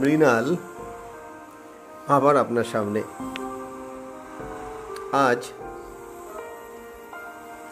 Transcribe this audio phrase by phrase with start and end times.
[0.00, 0.56] মৃণাল
[2.08, 3.00] আবার আপনার সামনে।
[5.28, 5.40] আজ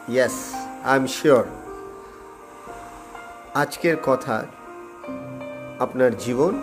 [0.08, 0.36] ইয়েস
[0.84, 1.44] আই এম শিওর
[3.54, 4.36] আজকের কথা
[5.78, 6.54] আপনার জীবন,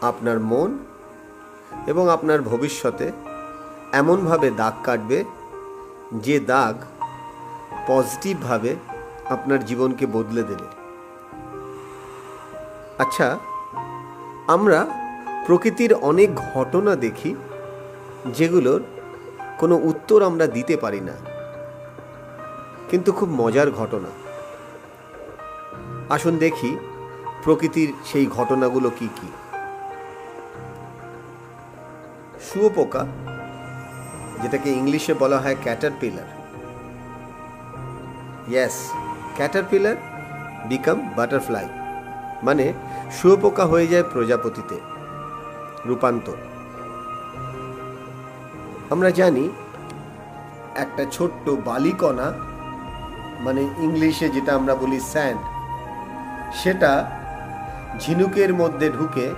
[0.00, 0.70] আপনার মন
[1.86, 3.06] এবং আপনার ভবিষ্যতে
[3.92, 5.18] এমনভাবে দাগ কাটবে
[6.12, 6.74] যে দাগ
[7.86, 8.76] পজিটিভভাবে
[9.30, 10.68] আপনার জীবনকে বদলে দেবে।
[12.98, 13.28] আচ্ছা
[14.48, 14.86] আমরা
[15.46, 17.34] প্রকৃতির অনেক ঘটনা দেখি,
[18.26, 18.82] যেগুলোর
[19.58, 21.12] কোনো উত্তর আমরা দিতে পারি না।
[22.90, 24.08] কিন্তু খুব মজার ঘটনা।
[26.14, 26.76] আসুন দেখি
[27.44, 29.26] প্রকৃতির সেই ঘটনাগুলো কি কি।
[32.40, 33.06] শুয়োপোকা
[34.42, 36.26] যেটাকে ইংলিশে বলা হয় caterpillar
[38.48, 38.90] yes
[39.34, 39.96] caterpillar
[40.68, 41.68] become butterfly
[42.42, 42.72] মানে
[43.10, 44.80] শুয়োপোকা হয়ে যায় প্রজাপতিতে।
[45.86, 46.36] রূপান্তর।
[48.90, 49.50] আমরা জানি
[50.74, 52.32] একটা ছোট্ট বালিকণা
[53.40, 55.40] মানে ইংলিশে যেটা আমরা বলি স্যান্ড,
[56.54, 57.20] সেটা
[58.00, 59.34] ঝিনুকের মধ্যে ঢুকে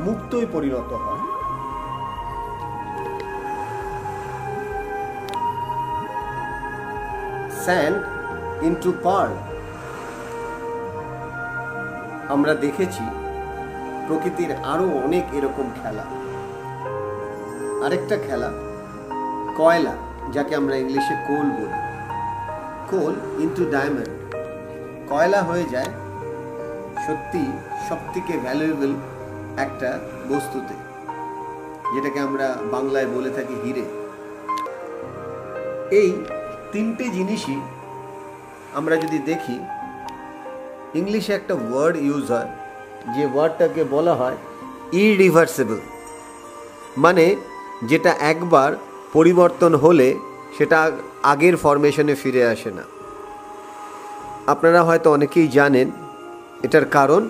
[0.00, 1.22] মুক্তই পরিণত হয়।
[7.64, 7.96] স্যান্ড
[8.62, 9.51] ইন্টু পার্ল
[12.30, 13.04] আমরা দেখেছি
[14.06, 16.04] প্রকৃতির আরও অনেক এরকম খেলা।
[17.84, 18.50] আরেকটা খেলা,
[19.56, 19.94] কয়লা,
[20.34, 21.78] যাকে আমরা ইংলিশে কোল বলি।
[22.90, 24.12] কোল ইন্টু ডায়মন্ড
[25.10, 25.90] কয়লা হয়ে যায়
[27.06, 27.42] সত্যি
[27.88, 28.92] সব থেকে ভ্যালুয়েবল
[29.56, 29.90] একটা
[30.28, 30.74] বস্তুতে,
[31.92, 33.84] যেটাকে আমরা বাংলায় বলে থাকি হিরে।
[36.00, 36.10] এই
[36.72, 37.60] তিনটে জিনিসই
[38.74, 39.56] আমরা যদি দেখি
[41.00, 42.50] ইংলিশে একটা ওয়ার্ড ইউজ হয়,
[43.14, 44.36] যে ওয়ার্ডটাকে বলা হয়
[45.04, 45.80] ইরিভার্সেবল।
[47.04, 47.24] মানে
[47.90, 48.70] যেটা একবার
[49.12, 50.08] পরিবর্তন হলে
[50.56, 50.78] সেটা
[51.32, 52.84] আগের ফরমেশনে ফিরে আসে না।
[54.52, 55.88] আপনারা হয়তো অনেকেই জানেন,
[56.62, 57.22] এটার কারণ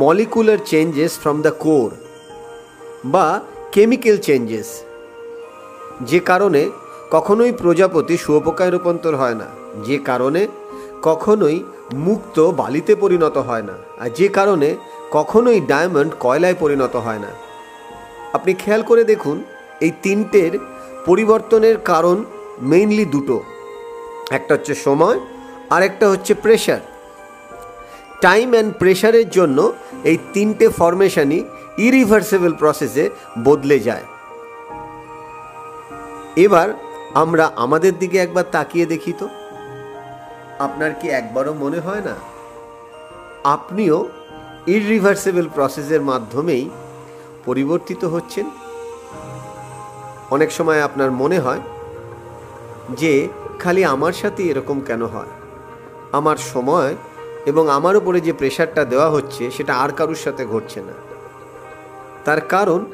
[0.00, 1.90] molecular changes from the core
[3.04, 3.26] বা
[3.74, 4.68] কেমিক্যাল চেঞ্জেস।
[6.10, 6.62] যে কারণে
[7.10, 9.48] কখনোই প্রজাপতি শুয়োপোকায় রূপান্তর হয় না,
[9.86, 10.40] যে কারণে
[11.02, 11.64] কখনোই
[11.94, 14.76] মুক্ত বালিতে পরিণত হয় না। আর যে কারণে
[15.10, 17.28] কখনোই ডায়মন্ড কয়লায় পরিণত হয় না।
[18.32, 19.44] আপনি খেয়াল করে দেখুন,
[19.80, 20.58] এই তিনটের
[21.06, 22.24] পরিবর্তনের কারণ
[22.60, 23.42] মেইনলি দুটো।
[24.30, 25.20] একটা হচ্ছে সময়
[25.70, 26.80] আর একটা হচ্ছে প্রেশার
[28.20, 29.72] টাইম অ্যান্ড প্রেশারের জন্য
[30.04, 31.44] এই তিনটে ফরমেশনই
[31.78, 33.10] ইরিভার্সেবল প্রসেসে
[33.44, 34.04] বদলে যায়।
[36.36, 36.68] এবার
[37.14, 39.28] আমরা আমাদের দিকে একবার তাকিয়ে দেখি তো।
[40.62, 42.14] আপনার কি একবারও মনে হয় না?
[43.44, 44.08] আপনিও
[44.66, 46.70] ইরিভার্সেবল প্রসেসের মাধ্যমেই
[47.44, 48.50] পরিবর্তিত হচ্ছেন?
[50.30, 51.60] অনেক সময় আপনার মনে হয়
[52.90, 53.28] যে,
[53.58, 55.26] খালি আমার সাথে এরকম কেন হয়?
[56.12, 56.94] আমার সময়
[57.46, 60.92] এবং আমার উপরে যে প্রেশারটা দেওয়া হচ্ছে, সেটা আর কারুর সাথে ঘটছে না।
[62.24, 62.84] তার কারণ,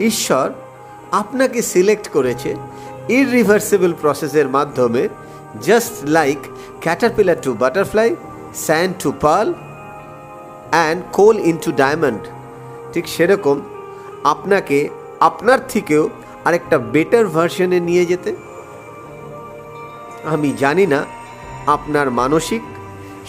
[0.00, 0.50] ঈশ্বর
[1.12, 2.56] আপনাকে সিলেক্ট করেছে
[3.08, 5.08] ইররিভার্সিবল প্রসেসের মাধ্যমে
[5.62, 6.40] just like
[6.84, 8.10] caterpillar to butterfly
[8.66, 9.48] sand to pearl
[10.74, 12.22] and coal into diamond
[12.92, 13.56] ঠিক সেরকম
[14.32, 14.78] আপনাকে
[15.20, 16.04] আপনার থেকেও
[16.46, 18.30] আরেকটা বেটার ভার্সনে নিয়ে যেতে।
[20.32, 21.00] আমি জানি না
[21.66, 22.62] আপনার মানসিক,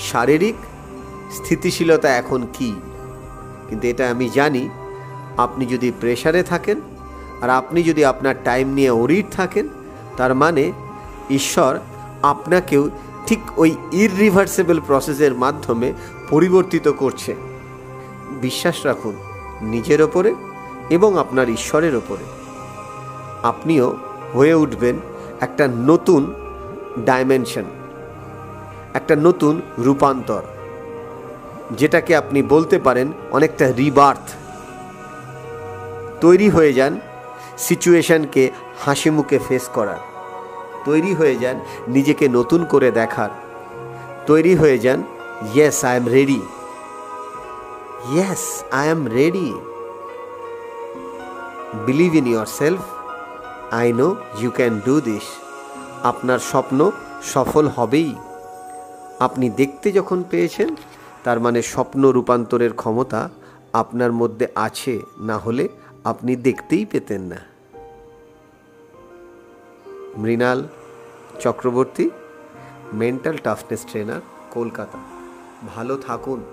[0.09, 0.57] শারীরিক
[1.37, 2.71] স্থিতিশীলতা এখন কি,
[3.67, 4.63] কিন্তু এটা আমি জানি
[5.37, 6.77] আপনি যদি প্রেশারে থাকেন
[7.41, 9.65] আর আপনি যদি আপনার টাইম নিয়ে ওরিড থাকেন,
[10.17, 10.71] তার মানে
[11.29, 11.73] ঈশ্বর
[12.21, 12.89] আপনাকেও
[13.27, 15.93] ঠিক ওই ইররিভার্সেবল প্রসেসের মাধ্যমে
[16.29, 17.35] পরিবর্তিত করছে।
[18.41, 19.15] বিশ্বাস রাখুন,
[19.61, 20.35] নিজের ওপরে
[20.89, 22.25] এবং আপনার ঈশ্বরের ওপরে।
[23.43, 23.97] আপনিও
[24.33, 24.95] হয়ে উঠবেন
[25.41, 26.33] একটা নতুন
[27.05, 27.63] ডাইমেনশন
[28.93, 30.41] একটা নতুন রূপান্তর,
[31.71, 34.29] যেটাকে আপনি বলতে পারেন অনেকটা রিবার্থ
[36.21, 36.99] তৈরি হয়ে যান
[37.57, 40.14] সিচুয়েশনকে হাসি মুখে ফেস করার।
[40.85, 41.57] তৈরি হয়ে যান,
[41.95, 43.31] নিজেকে নতুন করে দেখার
[44.29, 44.99] তৈরি হয়ে যান
[45.55, 46.41] yes I am ready
[48.13, 48.43] yes
[48.79, 49.49] I am ready
[51.85, 52.25] believe in
[52.59, 52.81] yourself
[53.79, 54.07] I know
[54.41, 55.25] you can do this
[56.11, 56.79] আপনার স্বপ্ন
[57.33, 58.11] সফল হবেই।
[59.25, 60.69] আপনি দেখতে যখন পেয়েছেন,
[61.25, 63.21] তার মানে স্বপ্ন রূপান্তরের ক্ষমতা
[63.81, 64.95] আপনার মধ্যে আছে,
[65.29, 65.65] না হলে
[66.11, 67.39] আপনি দেখতেই পেতেন না।
[70.17, 70.67] Mrinal
[71.39, 72.09] Chakraborty
[72.93, 74.21] mental toughness trainer
[74.51, 74.97] Kolkata.
[75.75, 76.43] ভালো থাকুন,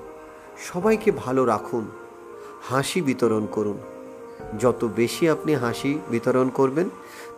[0.58, 1.90] সবাইকে ভালো রাখুন,
[2.62, 3.78] হাসি বিতরণ করুন।
[4.60, 6.88] যত বেশি আপনি হাসি বিতরণ করবেন,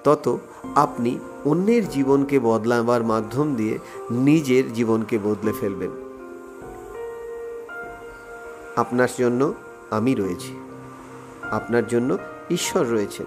[0.04, 0.38] তত
[0.74, 3.78] আপনি অন্যের জীবনকে বদলাবার মাধ্যম দিয়ে
[4.10, 5.90] নিজের জীবনকে বদলে ফেলবেন।
[8.76, 9.54] আপনার জন্য
[9.90, 10.60] আমি রয়েছি।
[11.50, 12.18] আপনার জন্য
[12.50, 13.26] ঈশ্বর রয়েছেন।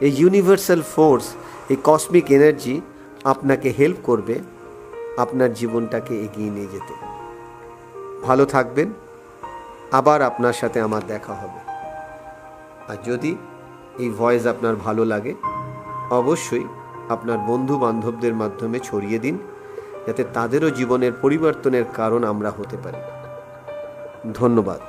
[0.00, 1.34] এই ইউনিভার্সাল ফোর্স
[1.70, 2.80] এই কসমিক এনার্জি
[3.24, 4.38] আপনাকে হেল্প করবে
[5.16, 6.94] আপনার জীবনটাকে এগিয়ে নিয়ে যেতে।
[8.26, 8.92] ভালো থাকবেন,
[9.92, 11.60] আবার আপনার সাথে আমার দেখা হবে।
[12.88, 13.36] আর যদি
[13.98, 15.34] এই ভয়েস আপনার ভালো লাগে,
[16.10, 16.64] অবশ্যই
[17.08, 19.38] আপনার বন্ধু বান্ধবদের মাধ্যমে ছড়িয়ে দিন,
[20.06, 22.98] যাতে তাদেরও জীবনের পরিবর্তনের কারণ আমরা হতে পারি।
[24.34, 24.80] ধন্যবাদ।